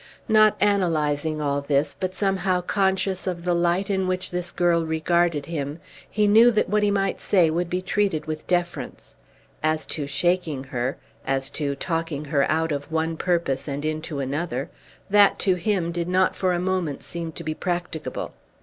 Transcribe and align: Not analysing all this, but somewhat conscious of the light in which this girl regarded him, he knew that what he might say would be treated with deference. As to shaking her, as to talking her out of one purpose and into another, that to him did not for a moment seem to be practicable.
Not 0.27 0.57
analysing 0.59 1.41
all 1.43 1.61
this, 1.61 1.95
but 1.99 2.15
somewhat 2.15 2.65
conscious 2.65 3.27
of 3.27 3.43
the 3.45 3.53
light 3.53 3.87
in 3.87 4.07
which 4.07 4.31
this 4.31 4.51
girl 4.51 4.83
regarded 4.83 5.45
him, 5.45 5.79
he 6.09 6.25
knew 6.25 6.49
that 6.49 6.67
what 6.67 6.81
he 6.81 6.89
might 6.89 7.21
say 7.21 7.51
would 7.51 7.69
be 7.69 7.83
treated 7.83 8.25
with 8.25 8.47
deference. 8.47 9.13
As 9.61 9.85
to 9.85 10.07
shaking 10.07 10.63
her, 10.63 10.97
as 11.23 11.51
to 11.51 11.75
talking 11.75 12.25
her 12.25 12.49
out 12.49 12.71
of 12.71 12.91
one 12.91 13.15
purpose 13.15 13.67
and 13.67 13.85
into 13.85 14.17
another, 14.19 14.71
that 15.07 15.37
to 15.37 15.53
him 15.53 15.91
did 15.91 16.07
not 16.07 16.35
for 16.35 16.51
a 16.53 16.59
moment 16.59 17.03
seem 17.03 17.31
to 17.33 17.43
be 17.43 17.53
practicable. 17.53 18.33